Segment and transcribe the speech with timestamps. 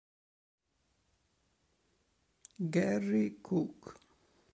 [2.73, 3.77] Garry Cook